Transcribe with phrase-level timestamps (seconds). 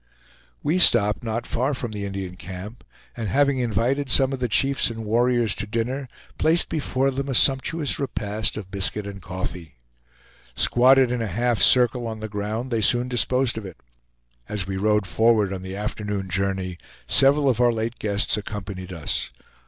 [0.63, 2.83] We stopped not far from the Indian camp,
[3.15, 6.07] and having invited some of the chiefs and warriors to dinner,
[6.39, 9.75] placed before them a sumptuous repast of biscuit and coffee.
[10.55, 13.77] Squatted in a half circle on the ground, they soon disposed of it.
[14.49, 19.29] As we rode forward on the afternoon journey, several of our late guests accompanied us.